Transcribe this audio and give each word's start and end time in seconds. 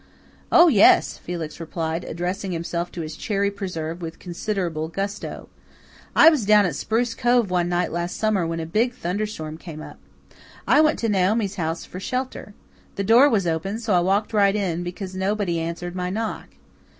"Oh, 0.51 0.67
yes," 0.67 1.19
Felix 1.19 1.59
replied, 1.59 2.03
addressing 2.05 2.51
himself 2.53 2.91
to 2.93 3.01
his 3.01 3.15
cherry 3.15 3.51
preserve 3.51 4.01
with 4.01 4.17
considerable 4.17 4.87
gusto. 4.87 5.47
"I 6.15 6.27
was 6.31 6.43
down 6.43 6.65
at 6.65 6.75
Spruce 6.75 7.13
Cove 7.13 7.51
one 7.51 7.69
night 7.69 7.91
last 7.91 8.17
summer 8.17 8.47
when 8.47 8.59
a 8.59 8.65
big 8.65 8.95
thunderstorm 8.95 9.59
came 9.59 9.79
up. 9.79 9.99
I 10.67 10.81
went 10.81 10.97
to 11.01 11.09
Naomi's 11.09 11.57
house 11.57 11.85
for 11.85 11.99
shelter. 11.99 12.55
The 12.95 13.03
door 13.03 13.29
was 13.29 13.45
open, 13.45 13.77
so 13.77 13.93
I 13.93 13.99
walked 13.99 14.33
right 14.33 14.55
in, 14.55 14.81
because 14.81 15.13
nobody 15.13 15.59
answered 15.59 15.95
my 15.95 16.09
knock. 16.09 16.47